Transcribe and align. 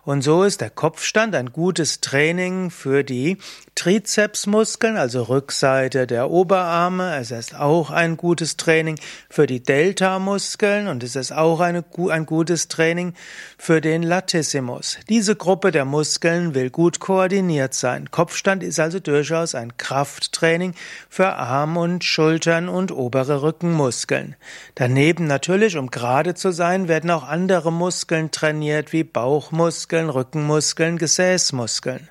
Und 0.07 0.21
so 0.21 0.43
ist 0.43 0.61
der 0.61 0.70
Kopfstand 0.70 1.35
ein 1.35 1.52
gutes 1.52 2.00
Training 2.00 2.72
für 2.72 3.03
die 3.03 3.39
Trizepsmuskeln, 3.75 4.95
also 4.95 5.23
Rückseite 5.23 6.08
der 6.08 6.31
Oberarme. 6.31 7.17
Es 7.17 7.30
ist 7.31 7.53
auch 7.53 7.91
ein 7.91 8.16
gutes 8.16 8.55
Training 8.55 8.97
für 9.30 9.47
die 9.47 9.61
Delta-Muskeln 9.61 10.88
und 10.88 11.03
es 11.03 11.17
ist 11.17 11.33
auch 11.33 11.59
eine, 11.59 11.83
ein 12.09 12.25
gutes 12.25 12.69
Training 12.69 13.16
für 13.58 13.81
den 13.81 14.02
Latissimus. 14.02 14.97
Diese 15.09 15.36
Gruppe 15.36 15.72
der 15.72 15.83
Muskeln 15.83 16.55
will 16.55 16.69
gut 16.69 17.02
koordiniert 17.02 17.73
sein. 17.73 18.09
Kopfstand 18.09 18.64
ist 18.64 18.80
also 18.80 19.02
durchaus 19.02 19.55
ein 19.55 19.75
Krafttraining 19.75 20.73
für 21.09 21.33
Arm 21.33 21.75
und 21.75 22.05
Schultern 22.05 22.69
und 22.69 22.94
obere 22.94 23.42
Rückenmuskeln. 23.42 24.38
Daneben 24.75 25.27
natürlich, 25.27 25.75
um 25.75 25.92
gerade 25.92 26.33
zu 26.33 26.52
sein, 26.52 26.88
werden 26.88 27.11
auch 27.11 27.27
andere 27.27 27.73
Muskeln 27.73 28.31
trainiert, 28.31 28.94
wie 28.94 29.03
Bauchmuskeln, 29.03 29.97
Muskeln, 29.98 30.09
Rückenmuskeln, 30.12 30.98
Gesäßmuskeln. 31.00 32.09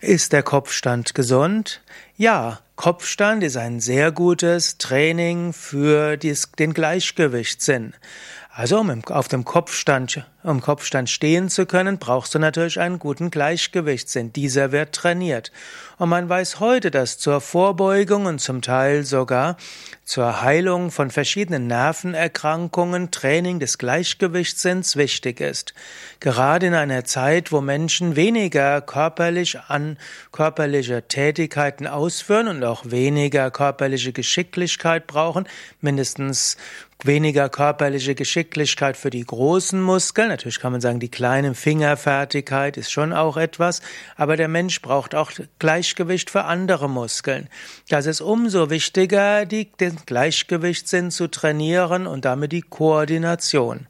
Ist 0.00 0.32
der 0.32 0.44
Kopfstand 0.44 1.16
gesund? 1.16 1.82
Ja, 2.16 2.60
Kopfstand 2.76 3.42
ist 3.42 3.56
ein 3.56 3.80
sehr 3.80 4.12
gutes 4.12 4.78
Training 4.78 5.52
für 5.52 6.16
den 6.16 6.74
Gleichgewichtssinn. 6.74 7.94
Also 8.54 8.80
um 8.80 9.02
auf 9.06 9.28
dem 9.28 9.46
Kopfstand, 9.46 10.26
um 10.42 10.60
Kopfstand 10.60 11.08
stehen 11.08 11.48
zu 11.48 11.64
können, 11.64 11.96
brauchst 11.96 12.34
du 12.34 12.38
natürlich 12.38 12.78
einen 12.78 12.98
guten 12.98 13.30
Gleichgewichtssinn. 13.30 14.34
Dieser 14.34 14.72
wird 14.72 14.94
trainiert. 14.94 15.50
Und 15.96 16.10
man 16.10 16.28
weiß 16.28 16.60
heute, 16.60 16.90
dass 16.90 17.16
zur 17.16 17.40
Vorbeugung 17.40 18.26
und 18.26 18.40
zum 18.40 18.60
Teil 18.60 19.04
sogar 19.04 19.56
zur 20.04 20.42
Heilung 20.42 20.90
von 20.90 21.10
verschiedenen 21.10 21.66
Nervenerkrankungen 21.66 23.10
Training 23.10 23.58
des 23.58 23.78
Gleichgewichtssinns 23.78 24.96
wichtig 24.96 25.40
ist. 25.40 25.72
Gerade 26.20 26.66
in 26.66 26.74
einer 26.74 27.04
Zeit, 27.04 27.52
wo 27.52 27.62
Menschen 27.62 28.16
weniger 28.16 28.82
körperlich 28.82 29.60
an 29.68 29.96
körperliche 30.30 31.04
Tätigkeiten 31.08 31.86
ausführen 31.86 32.48
und 32.48 32.64
auch 32.64 32.84
weniger 32.84 33.50
körperliche 33.50 34.12
Geschicklichkeit 34.12 35.06
brauchen, 35.06 35.48
mindestens 35.80 36.58
weniger 37.06 37.48
körperliche 37.48 38.14
Geschicklichkeit 38.14 38.96
für 38.96 39.10
die 39.10 39.24
großen 39.24 39.80
Muskeln. 39.80 40.28
Natürlich 40.28 40.60
kann 40.60 40.72
man 40.72 40.80
sagen, 40.80 41.00
die 41.00 41.10
kleine 41.10 41.54
Fingerfertigkeit 41.54 42.76
ist 42.76 42.90
schon 42.90 43.12
auch 43.12 43.36
etwas, 43.36 43.82
aber 44.16 44.36
der 44.36 44.48
Mensch 44.48 44.80
braucht 44.82 45.14
auch 45.14 45.32
Gleichgewicht 45.58 46.30
für 46.30 46.44
andere 46.44 46.88
Muskeln. 46.88 47.48
Das 47.88 48.06
ist 48.06 48.20
umso 48.20 48.70
wichtiger, 48.70 49.46
die, 49.46 49.70
den 49.72 49.96
Gleichgewichtssinn 50.06 51.10
zu 51.10 51.28
trainieren 51.28 52.06
und 52.06 52.24
damit 52.24 52.52
die 52.52 52.62
Koordination. 52.62 53.86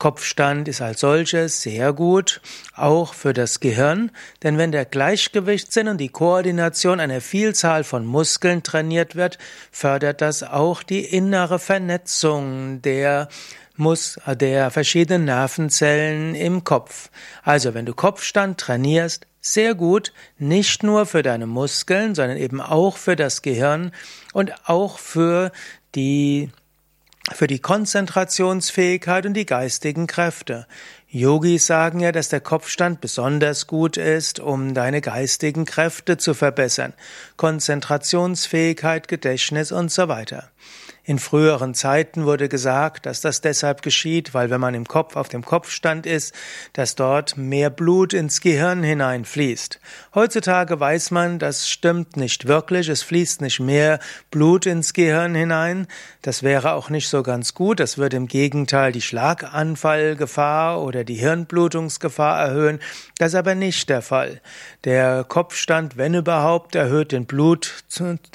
Kopfstand 0.00 0.66
ist 0.66 0.80
als 0.80 1.00
solches 1.00 1.60
sehr 1.60 1.92
gut, 1.92 2.40
auch 2.74 3.12
für 3.12 3.34
das 3.34 3.60
Gehirn, 3.60 4.10
denn 4.42 4.56
wenn 4.56 4.72
der 4.72 4.86
Gleichgewichtssinn 4.86 5.88
und 5.88 5.98
die 5.98 6.08
Koordination 6.08 7.00
einer 7.00 7.20
Vielzahl 7.20 7.84
von 7.84 8.06
Muskeln 8.06 8.62
trainiert 8.62 9.14
wird, 9.14 9.36
fördert 9.70 10.22
das 10.22 10.42
auch 10.42 10.82
die 10.82 11.04
innere 11.04 11.58
Vernetzung 11.58 12.80
der 12.80 13.28
Mus 13.76 14.18
der 14.26 14.70
verschiedenen 14.70 15.26
Nervenzellen 15.26 16.34
im 16.34 16.64
Kopf. 16.64 17.10
Also, 17.42 17.74
wenn 17.74 17.84
du 17.84 17.94
Kopfstand 17.94 18.58
trainierst, 18.58 19.26
sehr 19.42 19.74
gut, 19.74 20.14
nicht 20.38 20.82
nur 20.82 21.04
für 21.04 21.22
deine 21.22 21.46
Muskeln, 21.46 22.14
sondern 22.14 22.38
eben 22.38 22.62
auch 22.62 22.96
für 22.96 23.16
das 23.16 23.42
Gehirn 23.42 23.92
und 24.32 24.52
auch 24.66 24.98
für 24.98 25.52
die 25.94 26.50
für 27.32 27.46
die 27.46 27.58
Konzentrationsfähigkeit 27.58 29.26
und 29.26 29.34
die 29.34 29.46
geistigen 29.46 30.06
Kräfte. 30.06 30.66
Yogis 31.08 31.66
sagen 31.66 32.00
ja, 32.00 32.12
dass 32.12 32.28
der 32.28 32.40
Kopfstand 32.40 33.00
besonders 33.00 33.66
gut 33.66 33.96
ist, 33.96 34.40
um 34.40 34.74
deine 34.74 35.00
geistigen 35.00 35.64
Kräfte 35.64 36.18
zu 36.18 36.34
verbessern. 36.34 36.92
Konzentrationsfähigkeit, 37.36 39.08
Gedächtnis 39.08 39.72
und 39.72 39.90
so 39.90 40.08
weiter. 40.08 40.50
In 41.10 41.18
früheren 41.18 41.74
Zeiten 41.74 42.24
wurde 42.24 42.48
gesagt, 42.48 43.04
dass 43.04 43.20
das 43.20 43.40
deshalb 43.40 43.82
geschieht, 43.82 44.32
weil 44.32 44.48
wenn 44.48 44.60
man 44.60 44.74
im 44.74 44.86
Kopf 44.86 45.16
auf 45.16 45.28
dem 45.28 45.44
Kopfstand 45.44 46.06
ist, 46.06 46.32
dass 46.72 46.94
dort 46.94 47.36
mehr 47.36 47.68
Blut 47.68 48.12
ins 48.12 48.40
Gehirn 48.40 48.84
hineinfließt. 48.84 49.80
Heutzutage 50.14 50.78
weiß 50.78 51.10
man, 51.10 51.40
das 51.40 51.68
stimmt 51.68 52.16
nicht 52.16 52.46
wirklich, 52.46 52.88
es 52.88 53.02
fließt 53.02 53.40
nicht 53.40 53.58
mehr 53.58 53.98
Blut 54.30 54.66
ins 54.66 54.92
Gehirn 54.92 55.34
hinein. 55.34 55.88
Das 56.22 56.44
wäre 56.44 56.74
auch 56.74 56.90
nicht 56.90 57.08
so 57.08 57.24
ganz 57.24 57.54
gut, 57.54 57.80
das 57.80 57.98
würde 57.98 58.16
im 58.16 58.28
Gegenteil 58.28 58.92
die 58.92 59.02
Schlaganfallgefahr 59.02 60.80
oder 60.80 61.02
die 61.02 61.14
Hirnblutungsgefahr 61.14 62.40
erhöhen. 62.40 62.78
Das 63.18 63.32
ist 63.32 63.34
aber 63.34 63.56
nicht 63.56 63.88
der 63.88 64.02
Fall. 64.02 64.40
Der 64.84 65.24
Kopfstand, 65.24 65.96
wenn 65.96 66.14
überhaupt, 66.14 66.76
erhöht 66.76 67.10
den 67.10 67.26
Blut, 67.26 67.82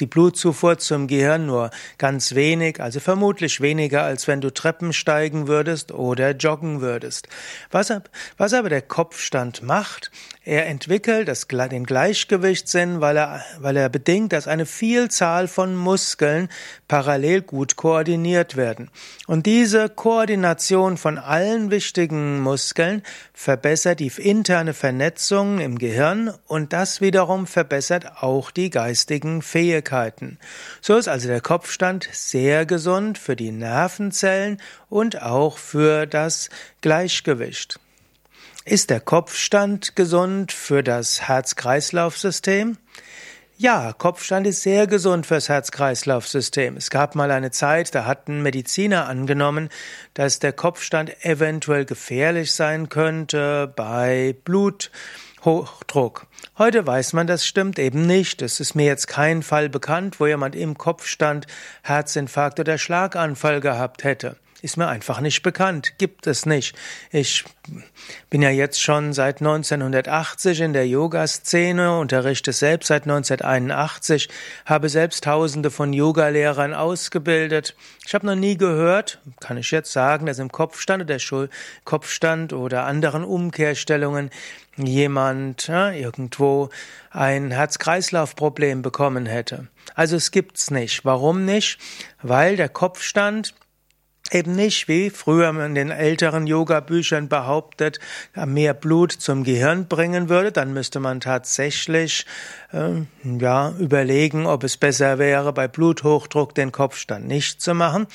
die 0.02 0.08
Blutzufuhr 0.08 0.78
zum 0.78 1.08
Gehirn 1.08 1.46
nur 1.46 1.70
ganz 1.98 2.36
wenig 2.36 2.65
wenig, 2.66 2.82
also 2.82 3.00
vermutlich 3.00 3.62
weniger, 3.62 4.04
als 4.04 4.28
wenn 4.28 4.42
du 4.42 4.52
Treppen 4.52 4.94
steigen 4.94 5.48
würdest 5.48 5.92
oder 5.92 6.32
joggen 6.32 6.82
würdest. 6.82 7.28
Was, 7.72 7.94
was 8.38 8.54
aber 8.54 8.70
der 8.70 8.82
Kopfstand 8.82 9.62
macht, 9.62 10.12
er 10.44 10.68
entwickelt 10.68 11.28
das, 11.28 11.48
den 11.48 11.86
Gleichgewichtssinn, 11.86 13.02
weil 13.02 13.18
er, 13.18 13.44
weil 13.60 13.78
er 13.78 13.90
bedingt, 13.90 14.32
dass 14.32 14.48
eine 14.48 14.68
Vielzahl 14.68 15.48
von 15.48 15.76
Muskeln 15.76 16.50
parallel 16.88 17.42
gut 17.42 17.76
koordiniert 17.76 18.56
werden. 18.56 18.92
Und 19.26 19.48
diese 19.48 19.90
Koordination 19.90 20.98
von 20.98 21.18
allen 21.18 21.72
wichtigen 21.72 22.42
Muskeln 22.42 23.02
verbessert 23.34 24.00
die 24.00 24.12
interne 24.18 24.76
Vernetzung 24.76 25.60
im 25.60 25.80
Gehirn 25.80 26.32
und 26.46 26.74
das 26.74 27.02
wiederum 27.02 27.48
verbessert 27.48 28.22
auch 28.22 28.52
die 28.52 28.70
geistigen 28.70 29.42
Fähigkeiten. 29.42 30.38
So 30.80 30.96
ist 30.96 31.08
also 31.08 31.28
der 31.28 31.42
Kopfstand 31.42 32.08
sehr 32.12 32.45
gesund 32.66 33.18
für 33.18 33.36
die 33.36 33.52
Nervenzellen 33.52 34.62
und 34.90 35.22
auch 35.22 35.58
für 35.58 36.06
das 36.06 36.50
Gleichgewicht. 36.82 37.80
Ist 38.66 38.90
der 38.90 39.00
Kopfstand 39.00 39.96
gesund 39.96 40.52
für 40.52 40.82
das 40.84 41.28
Herz-Kreislauf-System? 41.28 42.78
Ja, 43.58 43.94
Kopfstand 43.94 44.48
ist 44.48 44.64
sehr 44.64 44.86
gesund 44.86 45.26
fürs 45.26 45.48
Herz-Kreislauf-System. 45.48 46.76
Es 46.76 46.90
gab 46.90 47.16
mal 47.16 47.32
eine 47.32 47.52
Zeit, 47.52 47.96
da 47.96 48.06
hatten 48.06 48.42
Mediziner 48.42 49.08
angenommen, 49.08 49.70
dass 50.14 50.40
der 50.40 50.52
Kopfstand 50.52 51.24
eventuell 51.24 51.86
gefährlich 51.86 52.54
sein 52.54 52.90
könnte 52.90 53.72
bei 53.74 54.36
Bluthochdruck. 55.46 56.26
Heute 56.58 56.88
weiß 56.88 57.14
man, 57.14 57.28
das 57.28 57.46
stimmt 57.46 57.78
eben 57.78 58.08
nicht. 58.08 58.42
Es 58.42 58.60
ist 58.60 58.74
mir 58.74 58.88
jetzt 58.88 59.06
kein 59.08 59.44
Fall 59.44 59.70
bekannt, 59.70 60.20
wo 60.20 60.26
jemand 60.26 60.56
im 60.56 60.76
Kopfstand 60.76 61.46
Herzinfarkt 61.84 62.60
oder 62.60 62.80
Schlaganfall 62.80 63.62
gehabt 63.62 64.04
hätte. 64.04 64.38
Ist 64.66 64.78
mir 64.78 64.88
einfach 64.88 65.22
nicht 65.22 65.44
bekannt. 65.44 66.00
Gibt 66.00 66.26
es 66.26 66.48
nicht. 66.48 66.76
Ich 67.12 67.46
bin 68.32 68.42
ja 68.42 68.50
jetzt 68.50 68.82
schon 68.82 69.14
seit 69.14 69.40
1980 69.40 70.62
in 70.62 70.74
der 70.74 70.88
Yoga-Szene, 70.88 72.00
unterrichte 72.00 72.52
selbst 72.52 72.88
seit 72.88 73.04
1981, 73.04 74.28
habe 74.66 74.90
selbst 74.90 75.24
tausende 75.24 75.70
von 75.70 75.94
Yogalehrern 75.94 76.74
ausgebildet. 76.74 77.76
Ich 78.08 78.16
habe 78.16 78.26
noch 78.26 78.34
nie 78.34 78.58
gehört, 78.58 79.20
kann 79.40 79.58
ich 79.58 79.70
jetzt 79.70 79.94
sagen, 79.94 80.26
dass 80.26 80.40
im 80.40 80.52
Kopfstand 80.52 81.04
oder 81.04 81.20
Schul 81.20 81.52
Kopfstand 81.84 82.52
oder 82.52 82.86
anderen 82.86 83.24
Umkehrstellungen 83.24 84.32
jemand 84.78 85.68
ja, 85.68 85.92
irgendwo 85.92 86.70
ein 87.12 87.52
Herz-Kreislauf-Problem 87.52 88.82
bekommen 88.82 89.28
hätte. 89.28 89.68
Also 89.94 90.16
es 90.16 90.32
gibt's 90.32 90.72
nicht. 90.72 91.06
Warum 91.06 91.46
nicht? 91.46 91.78
Weil 92.24 92.56
der 92.56 92.70
Kopfstand 92.70 93.54
eben 94.32 94.56
nicht, 94.56 94.88
wie 94.88 95.10
früher 95.12 95.50
in 95.66 95.76
den 95.76 95.92
älteren 95.92 96.48
Yoga-Büchern 96.48 97.30
behauptet, 97.30 98.00
mehr 98.46 98.74
Blut 98.74 99.12
zum 99.12 99.44
Gehirn 99.44 99.88
bringen 99.88 100.30
würde, 100.30 100.52
dann 100.52 100.74
müsste 100.74 101.00
man 101.00 101.20
tatsächlich 101.20 102.26
äh, 102.72 103.04
ja 103.24 103.74
überlegen, 103.80 104.48
ob 104.48 104.64
es 104.64 104.78
besser 104.78 105.20
wäre, 105.20 105.54
bei 105.54 105.68
Bluthochdruck 105.68 106.56
den 106.56 106.72
Kopfstand 106.72 107.28
nicht 107.28 107.62
zu 107.62 107.76
machen, 107.76 108.08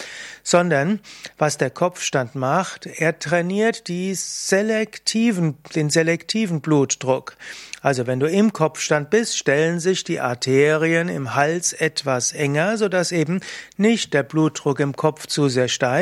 sondern 0.42 1.00
was 1.38 1.58
der 1.58 1.70
Kopfstand 1.70 2.34
macht, 2.34 2.86
er 2.86 3.18
trainiert 3.18 3.86
die 3.86 4.14
selektiven, 4.14 5.58
den 5.74 5.90
selektiven 5.90 6.60
Blutdruck. 6.60 7.36
Also 7.82 8.06
wenn 8.06 8.20
du 8.20 8.26
im 8.26 8.52
Kopfstand 8.52 9.08
bist, 9.08 9.38
stellen 9.38 9.80
sich 9.80 10.04
die 10.04 10.20
Arterien 10.20 11.08
im 11.08 11.34
Hals 11.34 11.72
etwas 11.72 12.32
enger, 12.32 12.76
sodass 12.76 13.10
eben 13.10 13.40
nicht 13.78 14.12
der 14.12 14.22
Blutdruck 14.22 14.80
im 14.80 14.94
Kopf 14.94 15.26
zu 15.26 15.48
sehr 15.48 15.68
steigt. 15.68 15.99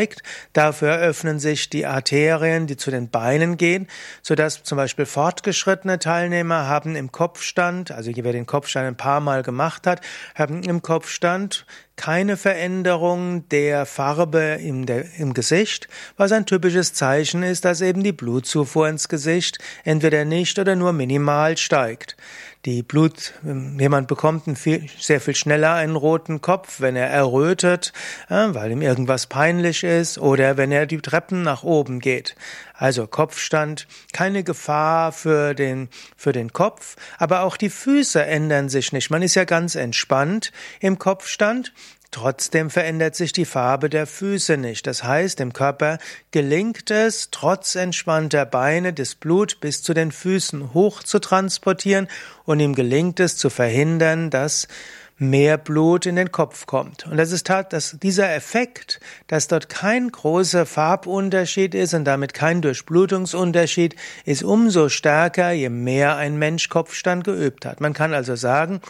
Dafür 0.53 0.99
öffnen 0.99 1.39
sich 1.39 1.71
die 1.71 1.87
Arterien, 1.87 2.67
die 2.67 2.77
zu 2.77 2.91
den 2.91 3.11
Beinen 3.11 3.57
gehen, 3.57 3.89
sodass 4.23 4.63
zum 4.63 4.77
Beispiel 4.77 5.07
fortgeschrittene 5.07 5.99
Teilnehmer 5.99 6.69
haben 6.69 6.97
im 6.97 7.13
Kopfstand, 7.13 7.91
also 7.91 8.11
wer 8.15 8.33
den 8.33 8.47
Kopfstand 8.47 8.87
ein 8.87 8.97
paar 8.97 9.21
Mal 9.21 9.43
gemacht 9.43 9.87
hat, 9.87 10.01
haben 10.35 10.63
im 10.63 10.83
Kopfstand 10.83 11.67
keine 11.99 12.37
Veränderung 12.37 13.47
der 13.49 13.85
Farbe 13.85 14.59
im, 14.63 14.87
der, 14.87 15.05
im 15.19 15.35
Gesicht, 15.35 15.89
was 16.17 16.33
ein 16.33 16.47
typisches 16.47 16.95
Zeichen 16.95 17.43
ist, 17.43 17.65
dass 17.65 17.81
eben 17.83 18.03
die 18.03 18.13
Blutzufuhr 18.13 18.89
ins 18.89 19.09
Gesicht 19.09 19.59
entweder 19.85 20.25
nicht 20.25 20.59
oder 20.59 20.77
nur 20.77 20.95
minimal 20.95 21.59
steigt. 21.59 22.17
Die 22.65 22.83
Blut, 22.83 23.35
jemand 23.43 24.09
bekommt 24.09 24.59
viel, 24.59 24.89
sehr 24.99 25.21
viel 25.21 25.35
schneller 25.35 25.75
einen 25.75 25.97
roten 25.97 26.41
Kopf, 26.41 26.81
wenn 26.81 26.97
er 26.97 27.09
errötet, 27.09 27.93
weil 28.29 28.73
ihm 28.73 28.83
irgendwas 28.83 29.27
peinlich 29.27 29.85
ist 29.85 30.19
oder 30.19 30.57
wenn 30.57 30.73
er 30.73 30.87
die 30.87 31.01
Treppen 31.01 31.43
nach 31.43 31.63
oben 31.63 32.01
geht. 32.01 32.35
Also 32.81 33.09
Kopfstand, 33.09 33.89
keine 34.13 34.45
Gefahr 34.45 35.11
für 35.11 35.55
den, 35.55 35.89
für 36.17 36.31
den 36.31 36.53
Kopf, 36.53 36.95
aber 37.19 37.43
auch 37.43 37.57
die 37.57 37.71
Füße 37.71 38.25
ändern 38.25 38.69
sich 38.69 38.93
nicht. 38.93 39.11
Man 39.11 39.21
ist 39.21 39.35
ja 39.35 39.45
ganz 39.45 39.75
entspannt 39.75 40.53
im 40.79 40.97
Kopfstand 40.97 41.73
Trotzdem 42.11 42.71
verändert 42.71 43.15
sich 43.17 43.35
die 43.35 43.45
Farbe 43.45 43.91
der 43.91 44.07
Füße 44.07 44.57
nicht. 44.57 44.87
Das 44.87 45.05
heißt, 45.05 45.39
dem 45.39 45.53
Körper 45.53 45.99
gelingt 46.31 46.91
es, 46.91 47.29
trotz 47.31 47.75
entspannter 47.75 48.47
Beine 48.47 48.95
das 48.95 49.15
Blut 49.15 49.61
bis 49.61 49.83
zu 49.83 49.93
den 49.93 50.11
Füßen 50.11 50.73
hoch 50.73 51.03
zu 51.03 51.19
transportieren 51.19 52.09
und 52.45 52.61
ihm 52.61 52.75
gelingt 52.75 53.21
es 53.21 53.37
zu 53.37 53.51
verhindern, 53.51 54.31
dass 54.31 54.69
mehr 55.19 55.59
Blut 55.59 56.07
in 56.07 56.17
den 56.17 56.33
Kopf 56.33 56.67
kommt. 56.67 57.07
Und 57.07 57.17
das 57.17 57.33
ist 57.33 57.49
dass 57.49 57.97
dieser 58.01 58.35
Effekt, 58.35 59.01
dass 59.27 59.49
dort 59.49 59.69
kein 59.69 60.11
großer 60.11 60.65
Farbunterschied 60.65 61.75
ist 61.75 61.95
und 61.95 62.05
damit 62.05 62.35
kein 62.35 62.63
Durchblutungsunterschied, 62.63 63.97
ist 64.25 64.43
umso 64.43 64.89
stärker, 64.89 65.51
je 65.51 65.69
mehr 65.69 66.17
ein 66.17 66.39
Mensch 66.39 66.69
Kopfstand 66.69 67.25
geübt 67.25 67.67
hat. 67.67 67.81
Man 67.81 67.93
kann 67.93 68.15
also 68.15 68.37
sagen, 68.37 68.81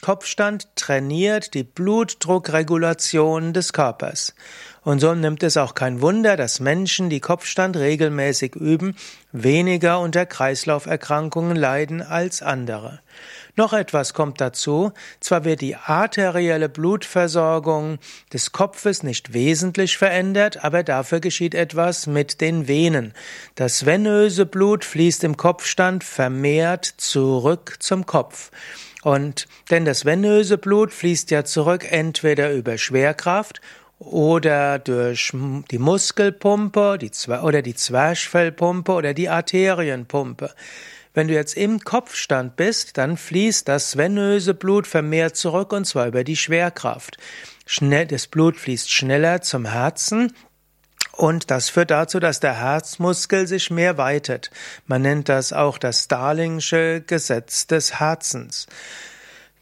Kopfstand 0.00 0.76
trainiert 0.76 1.54
die 1.54 1.64
Blutdruckregulation 1.64 3.52
des 3.52 3.72
Körpers. 3.72 4.34
Und 4.82 5.00
so 5.00 5.12
nimmt 5.14 5.42
es 5.42 5.56
auch 5.56 5.74
kein 5.74 6.00
Wunder, 6.00 6.36
dass 6.36 6.60
Menschen, 6.60 7.10
die 7.10 7.20
Kopfstand 7.20 7.76
regelmäßig 7.76 8.54
üben, 8.54 8.96
weniger 9.32 9.98
unter 9.98 10.24
Kreislauferkrankungen 10.24 11.56
leiden 11.56 12.00
als 12.00 12.42
andere. 12.42 13.00
Noch 13.58 13.72
etwas 13.72 14.14
kommt 14.14 14.40
dazu. 14.40 14.92
Zwar 15.18 15.44
wird 15.44 15.62
die 15.62 15.74
arterielle 15.74 16.68
Blutversorgung 16.68 17.98
des 18.32 18.52
Kopfes 18.52 19.02
nicht 19.02 19.32
wesentlich 19.32 19.98
verändert, 19.98 20.62
aber 20.62 20.84
dafür 20.84 21.18
geschieht 21.18 21.56
etwas 21.56 22.06
mit 22.06 22.40
den 22.40 22.68
Venen. 22.68 23.14
Das 23.56 23.84
venöse 23.84 24.46
Blut 24.46 24.84
fließt 24.84 25.24
im 25.24 25.36
Kopfstand 25.36 26.04
vermehrt 26.04 26.84
zurück 26.84 27.78
zum 27.80 28.06
Kopf. 28.06 28.52
Und 29.02 29.48
denn 29.72 29.84
das 29.84 30.04
venöse 30.04 30.56
Blut 30.56 30.92
fließt 30.92 31.32
ja 31.32 31.44
zurück 31.44 31.84
entweder 31.90 32.52
über 32.52 32.78
Schwerkraft 32.78 33.60
oder 33.98 34.78
durch 34.78 35.32
die 35.72 35.78
Muskelpumpe 35.78 36.96
die 36.96 37.10
oder 37.28 37.62
die 37.62 37.74
Zwerchfellpumpe 37.74 38.92
oder 38.92 39.14
die 39.14 39.28
Arterienpumpe. 39.28 40.54
Wenn 41.14 41.28
du 41.28 41.34
jetzt 41.34 41.56
im 41.56 41.80
Kopfstand 41.80 42.56
bist, 42.56 42.98
dann 42.98 43.16
fließt 43.16 43.66
das 43.68 43.96
venöse 43.96 44.54
Blut 44.54 44.86
vermehrt 44.86 45.36
zurück 45.36 45.72
und 45.72 45.86
zwar 45.86 46.06
über 46.06 46.24
die 46.24 46.36
Schwerkraft. 46.36 47.16
Schnell, 47.66 48.06
das 48.06 48.26
Blut 48.26 48.56
fließt 48.56 48.90
schneller 48.90 49.42
zum 49.42 49.66
Herzen 49.66 50.32
und 51.12 51.50
das 51.50 51.68
führt 51.68 51.90
dazu, 51.90 52.20
dass 52.20 52.40
der 52.40 52.60
Herzmuskel 52.60 53.46
sich 53.46 53.70
mehr 53.70 53.98
weitet. 53.98 54.50
Man 54.86 55.02
nennt 55.02 55.28
das 55.28 55.52
auch 55.52 55.78
das 55.78 56.04
Starlingsche 56.04 57.02
Gesetz 57.06 57.66
des 57.66 57.98
Herzens. 57.98 58.66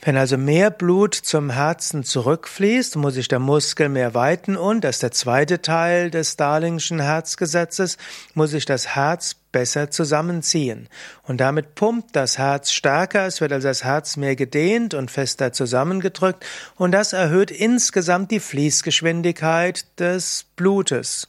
Wenn 0.02 0.16
also 0.18 0.36
mehr 0.36 0.70
Blut 0.70 1.14
zum 1.14 1.50
Herzen 1.50 2.04
zurückfließt, 2.04 2.96
muss 2.96 3.14
sich 3.14 3.28
der 3.28 3.38
Muskel 3.38 3.88
mehr 3.88 4.12
weiten 4.14 4.56
und, 4.56 4.84
das 4.84 4.96
ist 4.96 5.02
der 5.02 5.10
zweite 5.12 5.62
Teil 5.62 6.10
des 6.10 6.32
Starlingschen 6.32 7.00
Herzgesetzes, 7.00 7.96
muss 8.34 8.50
sich 8.50 8.66
das 8.66 8.94
Herz 8.94 9.34
besser 9.52 9.90
zusammenziehen. 9.90 10.88
Und 11.22 11.40
damit 11.40 11.74
pumpt 11.74 12.14
das 12.14 12.36
Herz 12.36 12.72
stärker, 12.72 13.26
es 13.26 13.40
wird 13.40 13.52
also 13.52 13.68
das 13.68 13.84
Herz 13.84 14.18
mehr 14.18 14.36
gedehnt 14.36 14.92
und 14.92 15.10
fester 15.10 15.52
zusammengedrückt 15.52 16.44
und 16.76 16.92
das 16.92 17.14
erhöht 17.14 17.50
insgesamt 17.50 18.30
die 18.30 18.40
Fließgeschwindigkeit 18.40 19.86
des 19.98 20.44
Blutes. 20.56 21.26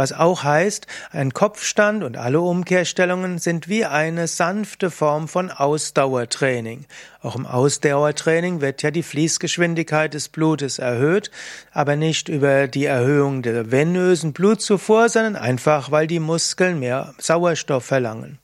Was 0.00 0.14
auch 0.14 0.44
heißt, 0.44 0.86
ein 1.10 1.34
Kopfstand 1.34 2.04
und 2.04 2.16
alle 2.16 2.40
Umkehrstellungen 2.40 3.36
sind 3.36 3.68
wie 3.68 3.84
eine 3.84 4.28
sanfte 4.28 4.90
Form 4.90 5.28
von 5.28 5.50
Ausdauertraining. 5.50 6.86
Auch 7.20 7.36
im 7.36 7.44
Ausdauertraining 7.44 8.62
wird 8.62 8.80
ja 8.82 8.90
die 8.90 9.02
Fließgeschwindigkeit 9.02 10.14
des 10.14 10.30
Blutes 10.30 10.78
erhöht, 10.78 11.30
aber 11.70 11.96
nicht 11.96 12.30
über 12.30 12.66
die 12.66 12.86
Erhöhung 12.86 13.42
der 13.42 13.70
venösen 13.70 14.32
Blutzufuhr, 14.32 15.10
sondern 15.10 15.36
einfach, 15.36 15.90
weil 15.90 16.06
die 16.06 16.18
Muskeln 16.18 16.78
mehr 16.78 17.12
Sauerstoff 17.18 17.84
verlangen. 17.84 18.38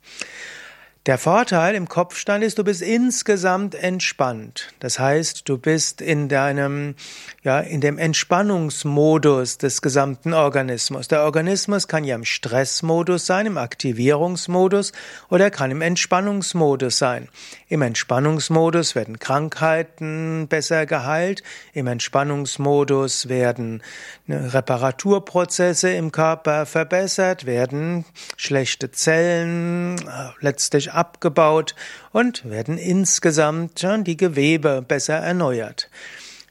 Der 1.06 1.18
Vorteil 1.18 1.76
im 1.76 1.88
Kopfstand 1.88 2.42
ist, 2.42 2.58
du 2.58 2.64
bist 2.64 2.82
insgesamt 2.82 3.76
entspannt. 3.76 4.74
Das 4.80 4.98
heißt, 4.98 5.48
du 5.48 5.56
bist 5.56 6.00
in 6.00 6.28
deinem, 6.28 6.96
ja, 7.44 7.60
in 7.60 7.80
dem 7.80 7.96
Entspannungsmodus 7.96 9.58
des 9.58 9.82
gesamten 9.82 10.34
Organismus. 10.34 11.06
Der 11.06 11.22
Organismus 11.22 11.86
kann 11.86 12.02
ja 12.02 12.16
im 12.16 12.24
Stressmodus 12.24 13.24
sein, 13.24 13.46
im 13.46 13.56
Aktivierungsmodus 13.56 14.90
oder 15.28 15.52
kann 15.52 15.70
im 15.70 15.80
Entspannungsmodus 15.80 16.98
sein. 16.98 17.28
Im 17.68 17.82
Entspannungsmodus 17.82 18.96
werden 18.96 19.20
Krankheiten 19.20 20.48
besser 20.48 20.86
geheilt. 20.86 21.44
Im 21.72 21.86
Entspannungsmodus 21.86 23.28
werden 23.28 23.80
ne, 24.26 24.52
Reparaturprozesse 24.52 25.90
im 25.90 26.10
Körper 26.10 26.66
verbessert, 26.66 27.46
werden 27.46 28.04
schlechte 28.36 28.90
Zellen 28.90 29.98
äh, 29.98 30.30
letztlich 30.40 30.95
abgebaut 30.96 31.74
und 32.12 32.48
werden 32.48 32.78
insgesamt 32.78 33.78
die 34.04 34.16
Gewebe 34.16 34.82
besser 34.86 35.16
erneuert. 35.16 35.88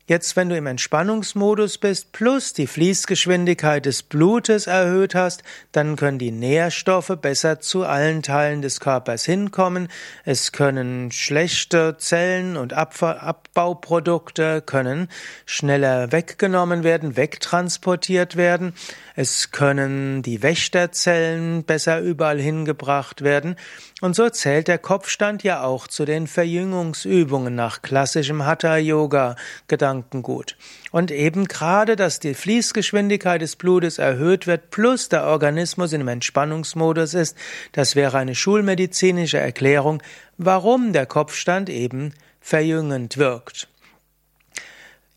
Jetzt, 0.08 0.36
wenn 0.36 0.50
du 0.50 0.56
im 0.56 0.68
Entspannungsmodus 0.68 1.80
bist, 1.80 2.12
plus 2.12 2.54
die 2.54 2.68
Fließgeschwindigkeit 2.68 3.88
des 3.88 4.04
Blutes 4.04 4.68
erhöht 4.68 5.16
hast, 5.16 5.42
dann 5.72 5.96
können 5.96 6.20
die 6.20 6.30
Nährstoffe 6.30 7.18
besser 7.20 7.60
zu 7.60 7.86
allen 7.86 8.22
Teilen 8.22 8.62
des 8.62 8.80
Körpers 8.80 9.26
hinkommen. 9.26 9.88
Es 10.24 10.52
können 10.52 11.12
schlechte 11.12 11.98
Zellen 11.98 12.56
und 12.56 12.74
Abbauprodukte 12.74 14.62
können 14.62 15.08
schneller 15.48 16.12
weggenommen 16.12 16.84
werden, 16.84 17.18
wegtransportiert 17.18 18.36
werden. 18.36 18.76
Es 19.16 19.50
können 19.50 20.22
die 20.22 20.44
Wächterzellen 20.44 21.64
besser 21.64 22.00
überall 22.02 22.40
hingebracht 22.40 23.24
werden. 23.24 23.56
Und 24.02 24.16
so 24.16 24.30
zählt 24.30 24.68
der 24.68 24.78
Kopfstand 24.78 25.42
ja 25.42 25.64
auch 25.64 25.88
zu 25.88 26.06
den 26.06 26.28
Verjüngungsübungen 26.28 27.56
nach 27.56 27.82
klassischem 27.82 28.46
Hatha-Yoga. 28.46 29.36
Gedanken 29.68 29.95
Gedankengut. 29.96 30.58
Und 30.92 31.12
eben 31.12 31.46
gerade, 31.46 31.96
dass 31.96 32.20
die 32.20 32.34
Fließgeschwindigkeit 32.34 33.42
des 33.42 33.56
Blutes 33.56 33.98
erhöht 33.98 34.48
wird, 34.48 34.70
plus 34.70 35.10
der 35.10 35.26
Organismus 35.26 35.94
in 35.94 36.02
einem 36.02 36.10
Entspannungsmodus 36.10 37.14
ist, 37.14 37.38
das 37.72 37.96
wäre 37.96 38.18
eine 38.18 38.36
schulmedizinische 38.36 39.38
Erklärung, 39.38 40.02
warum 40.38 40.94
der 40.94 41.06
Kopfstand 41.06 41.70
eben 41.70 42.14
verjüngend 42.40 43.18
wirkt. 43.18 43.68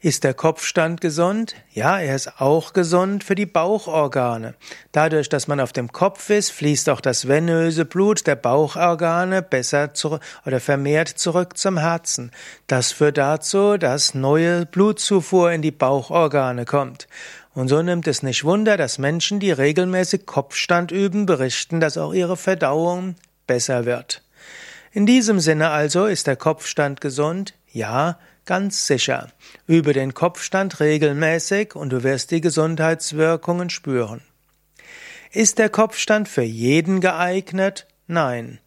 Ist 0.01 0.23
der 0.23 0.33
Kopfstand 0.33 1.01
gesund? 1.01 1.57
Ja, 1.73 1.99
er 1.99 2.15
ist 2.15 2.41
auch 2.41 2.73
gesund 2.73 3.25
für 3.25 3.35
die 3.35 3.47
Bauchorgane. 3.47 4.55
Dadurch, 4.93 5.29
dass 5.29 5.49
man 5.49 5.59
auf 5.59 5.73
dem 5.73 5.91
Kopf 5.91 6.31
ist, 6.31 6.53
fließt 6.53 6.89
auch 6.89 7.01
das 7.01 7.27
venöse 7.27 7.85
Blut 7.85 8.29
der 8.29 8.37
Bauchorgane 8.37 9.43
besser 9.43 9.95
zurück 9.95 10.23
oder 10.47 10.61
vermehrt 10.61 11.09
zurück 11.09 11.59
zum 11.59 11.79
Herzen. 11.79 12.31
Das 12.69 12.93
führt 12.93 13.19
dazu, 13.19 13.77
dass 13.77 14.15
neue 14.15 14.67
Blutzufuhr 14.67 15.51
in 15.51 15.63
die 15.63 15.73
Bauchorgane 15.73 16.65
kommt. 16.65 17.09
Und 17.53 17.67
so 17.67 17.83
nimmt 17.83 18.07
es 18.07 18.23
nicht 18.23 18.45
Wunder, 18.45 18.77
dass 18.77 18.99
Menschen, 18.99 19.41
die 19.41 19.51
regelmäßig 19.51 20.27
Kopfstand 20.27 20.93
üben, 20.93 21.27
berichten, 21.27 21.81
dass 21.81 21.99
auch 21.99 22.15
ihre 22.15 22.37
Verdauung 22.37 23.17
besser 23.49 23.85
wird. 23.85 24.23
In 24.93 25.07
diesem 25.07 25.41
Sinne 25.41 25.71
also 25.71 26.07
ist 26.07 26.29
der 26.29 26.37
Kopfstand 26.37 27.01
gesund? 27.01 27.55
Ja, 27.73 28.19
Ganz 28.49 28.87
sicher. 28.87 29.29
Übe 29.67 29.93
den 29.93 30.15
Kopfstand 30.15 30.81
regelmäßig 30.81 31.75
und 31.75 31.91
du 31.91 32.03
wirst 32.03 32.31
die 32.31 32.41
Gesundheitswirkungen 32.41 33.69
spüren. 33.69 34.23
Ist 35.31 35.59
der 35.59 35.69
Kopfstand 35.69 36.31
für 36.31 36.45
jeden 36.45 37.03
geeignet? 37.03 37.87
Nein. 38.07 38.59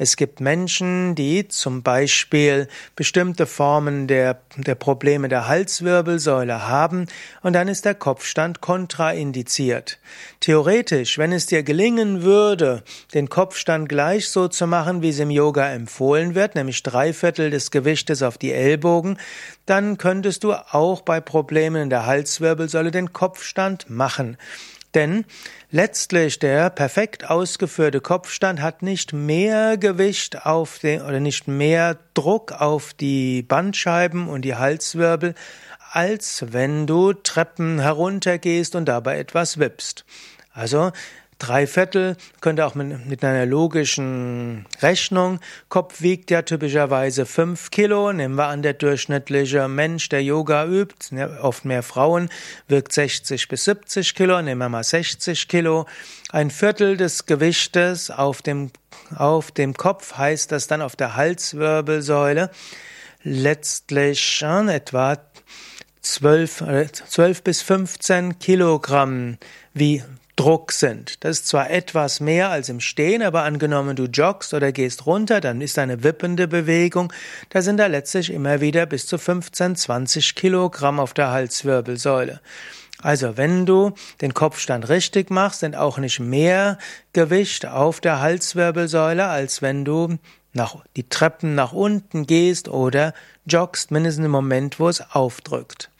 Es 0.00 0.16
gibt 0.16 0.40
Menschen, 0.40 1.16
die 1.16 1.48
zum 1.48 1.82
Beispiel 1.82 2.68
bestimmte 2.94 3.46
Formen 3.46 4.06
der, 4.06 4.40
der 4.56 4.76
Probleme 4.76 5.28
der 5.28 5.48
Halswirbelsäule 5.48 6.68
haben 6.68 7.06
und 7.42 7.52
dann 7.52 7.66
ist 7.66 7.84
der 7.84 7.96
Kopfstand 7.96 8.60
kontraindiziert. 8.60 9.98
Theoretisch, 10.38 11.18
wenn 11.18 11.32
es 11.32 11.46
dir 11.46 11.64
gelingen 11.64 12.22
würde, 12.22 12.84
den 13.12 13.28
Kopfstand 13.28 13.88
gleich 13.88 14.28
so 14.28 14.46
zu 14.46 14.68
machen, 14.68 15.02
wie 15.02 15.08
es 15.08 15.18
im 15.18 15.30
Yoga 15.30 15.68
empfohlen 15.68 16.36
wird, 16.36 16.54
nämlich 16.54 16.84
drei 16.84 17.12
Viertel 17.12 17.50
des 17.50 17.72
Gewichtes 17.72 18.22
auf 18.22 18.38
die 18.38 18.52
Ellbogen, 18.52 19.18
dann 19.66 19.98
könntest 19.98 20.44
du 20.44 20.52
auch 20.52 21.00
bei 21.00 21.20
Problemen 21.20 21.82
in 21.82 21.90
der 21.90 22.06
Halswirbelsäule 22.06 22.92
den 22.92 23.12
Kopfstand 23.12 23.90
machen. 23.90 24.36
Denn 24.94 25.24
letztlich 25.70 26.38
der 26.38 26.70
perfekt 26.70 27.28
ausgeführte 27.28 28.00
Kopfstand 28.00 28.62
hat 28.62 28.82
nicht 28.82 29.12
mehr 29.12 29.76
Gewicht 29.76 30.46
auf 30.46 30.78
den 30.78 31.02
oder 31.02 31.20
nicht 31.20 31.46
mehr 31.46 31.98
Druck 32.14 32.52
auf 32.52 32.94
die 32.94 33.42
Bandscheiben 33.42 34.28
und 34.28 34.42
die 34.42 34.54
Halswirbel, 34.54 35.34
als 35.90 36.46
wenn 36.52 36.86
du 36.86 37.12
Treppen 37.12 37.80
heruntergehst 37.80 38.74
und 38.74 38.86
dabei 38.86 39.18
etwas 39.18 39.58
wippst. 39.58 40.04
Also 40.52 40.92
Drei 41.38 41.68
Viertel 41.68 42.16
könnte 42.40 42.66
auch 42.66 42.74
mit, 42.74 43.06
mit, 43.06 43.22
einer 43.22 43.46
logischen 43.46 44.66
Rechnung. 44.82 45.38
Kopf 45.68 46.00
wiegt 46.00 46.32
ja 46.32 46.42
typischerweise 46.42 47.26
fünf 47.26 47.70
Kilo. 47.70 48.12
Nehmen 48.12 48.34
wir 48.34 48.48
an, 48.48 48.62
der 48.62 48.74
durchschnittliche 48.74 49.68
Mensch, 49.68 50.08
der 50.08 50.22
Yoga 50.22 50.66
übt, 50.66 51.16
oft 51.40 51.64
mehr 51.64 51.84
Frauen, 51.84 52.28
wirkt 52.66 52.92
60 52.92 53.46
bis 53.46 53.64
70 53.64 54.16
Kilo. 54.16 54.42
Nehmen 54.42 54.60
wir 54.60 54.68
mal 54.68 54.82
60 54.82 55.46
Kilo. 55.46 55.86
Ein 56.30 56.50
Viertel 56.50 56.96
des 56.96 57.26
Gewichtes 57.26 58.10
auf 58.10 58.42
dem, 58.42 58.72
auf 59.14 59.52
dem 59.52 59.74
Kopf 59.74 60.18
heißt 60.18 60.50
das 60.50 60.66
dann 60.66 60.82
auf 60.82 60.96
der 60.96 61.14
Halswirbelsäule 61.14 62.50
letztlich 63.22 64.42
äh, 64.42 64.74
etwa 64.74 65.18
12, 66.02 66.60
äh, 66.62 66.86
12 66.92 67.42
bis 67.42 67.62
15 67.62 68.38
Kilogramm 68.38 69.38
wie 69.74 70.02
Druck 70.38 70.70
sind. 70.70 71.24
Das 71.24 71.40
ist 71.40 71.48
zwar 71.48 71.68
etwas 71.68 72.20
mehr 72.20 72.50
als 72.50 72.68
im 72.68 72.78
Stehen, 72.78 73.22
aber 73.22 73.42
angenommen 73.42 73.96
du 73.96 74.04
joggst 74.04 74.54
oder 74.54 74.70
gehst 74.70 75.04
runter, 75.04 75.40
dann 75.40 75.60
ist 75.60 75.78
eine 75.80 76.04
wippende 76.04 76.46
Bewegung. 76.46 77.12
Da 77.48 77.60
sind 77.60 77.78
da 77.78 77.86
letztlich 77.86 78.32
immer 78.32 78.60
wieder 78.60 78.86
bis 78.86 79.06
zu 79.06 79.18
15, 79.18 79.74
20 79.74 80.36
Kilogramm 80.36 81.00
auf 81.00 81.12
der 81.12 81.32
Halswirbelsäule. 81.32 82.40
Also 83.02 83.36
wenn 83.36 83.66
du 83.66 83.92
den 84.20 84.32
Kopfstand 84.32 84.88
richtig 84.88 85.30
machst, 85.30 85.60
sind 85.60 85.74
auch 85.74 85.98
nicht 85.98 86.20
mehr 86.20 86.78
Gewicht 87.12 87.66
auf 87.66 88.00
der 88.00 88.20
Halswirbelsäule, 88.20 89.26
als 89.26 89.60
wenn 89.60 89.84
du 89.84 90.18
nach, 90.52 90.76
die 90.96 91.08
Treppen 91.08 91.56
nach 91.56 91.72
unten 91.72 92.26
gehst 92.26 92.68
oder 92.68 93.12
joggst, 93.48 93.90
mindestens 93.90 94.26
im 94.26 94.30
Moment, 94.30 94.78
wo 94.78 94.88
es 94.88 95.02
aufdrückt. 95.12 95.90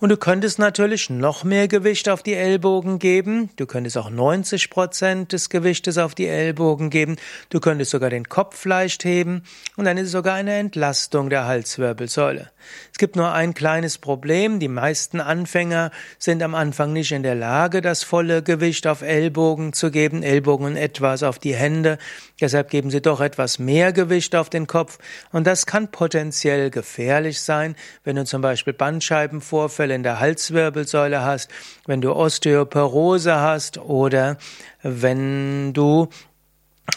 Und 0.00 0.10
du 0.10 0.16
könntest 0.18 0.58
natürlich 0.58 1.08
noch 1.08 1.44
mehr 1.44 1.66
Gewicht 1.66 2.10
auf 2.10 2.22
die 2.22 2.34
Ellbogen 2.34 2.98
geben. 2.98 3.48
Du 3.56 3.64
könntest 3.64 3.96
auch 3.96 4.10
90 4.10 4.68
Prozent 4.68 5.32
des 5.32 5.48
Gewichtes 5.48 5.96
auf 5.96 6.14
die 6.14 6.26
Ellbogen 6.26 6.90
geben. 6.90 7.16
Du 7.48 7.58
könntest 7.58 7.92
sogar 7.92 8.10
den 8.10 8.28
Kopf 8.28 8.66
leicht 8.66 9.04
heben. 9.04 9.44
Und 9.76 9.86
dann 9.86 9.96
ist 9.96 10.06
es 10.06 10.12
sogar 10.12 10.34
eine 10.34 10.54
Entlastung 10.56 11.30
der 11.30 11.46
Halswirbelsäule. 11.46 12.50
Es 12.92 12.98
gibt 12.98 13.16
nur 13.16 13.32
ein 13.32 13.54
kleines 13.54 13.96
Problem. 13.96 14.58
Die 14.58 14.68
meisten 14.68 15.20
Anfänger 15.20 15.90
sind 16.18 16.42
am 16.42 16.54
Anfang 16.54 16.92
nicht 16.92 17.12
in 17.12 17.22
der 17.22 17.34
Lage, 17.34 17.80
das 17.80 18.02
volle 18.02 18.42
Gewicht 18.42 18.86
auf 18.86 19.00
Ellbogen 19.00 19.72
zu 19.72 19.90
geben, 19.90 20.22
Ellbogen 20.22 20.76
etwas 20.76 21.22
auf 21.22 21.38
die 21.38 21.54
Hände. 21.54 21.98
Deshalb 22.40 22.68
geben 22.68 22.90
sie 22.90 23.00
doch 23.00 23.20
etwas 23.20 23.58
mehr 23.58 23.92
Gewicht 23.92 24.36
auf 24.36 24.50
den 24.50 24.66
Kopf. 24.66 24.98
Und 25.32 25.46
das 25.46 25.66
kann 25.66 25.90
potenziell 25.90 26.70
gefährlich 26.94 27.40
sein, 27.40 27.74
wenn 28.04 28.14
du 28.14 28.24
zum 28.24 28.40
Beispiel 28.40 28.72
Bandscheibenvorfälle 28.72 29.94
in 29.94 30.04
der 30.04 30.20
Halswirbelsäule 30.20 31.24
hast, 31.24 31.50
wenn 31.86 32.00
du 32.00 32.14
Osteoporose 32.14 33.34
hast 33.34 33.78
oder 33.78 34.36
wenn 34.82 35.72
du 35.72 36.08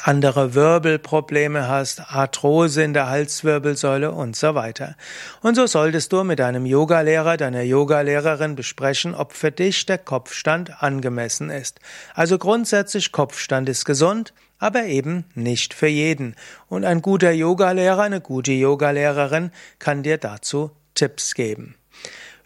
andere 0.03 0.53
Wirbelprobleme 0.53 1.67
hast, 1.67 2.11
Arthrose 2.11 2.83
in 2.83 2.93
der 2.93 3.09
Halswirbelsäule 3.09 4.11
und 4.11 4.35
so 4.35 4.55
weiter. 4.55 4.95
Und 5.41 5.55
so 5.55 5.67
solltest 5.67 6.13
du 6.13 6.23
mit 6.23 6.39
deinem 6.39 6.65
Yogalehrer, 6.65 7.37
deiner 7.37 7.61
Yogalehrerin 7.61 8.55
besprechen, 8.55 9.15
ob 9.15 9.33
für 9.33 9.51
dich 9.51 9.85
der 9.85 9.97
Kopfstand 9.97 10.83
angemessen 10.83 11.49
ist. 11.49 11.79
Also 12.13 12.37
grundsätzlich 12.37 13.11
Kopfstand 13.11 13.69
ist 13.69 13.85
gesund, 13.85 14.33
aber 14.59 14.85
eben 14.85 15.25
nicht 15.35 15.73
für 15.73 15.87
jeden. 15.87 16.35
Und 16.67 16.85
ein 16.85 17.01
guter 17.01 17.31
Yogalehrer, 17.31 18.03
eine 18.03 18.21
gute 18.21 18.51
Yogalehrerin 18.51 19.51
kann 19.79 20.03
dir 20.03 20.17
dazu 20.17 20.71
Tipps 20.95 21.35
geben. 21.35 21.75